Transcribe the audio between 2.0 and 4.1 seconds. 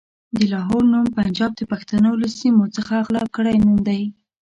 له سيمو څخه غلا کړی نوم دی.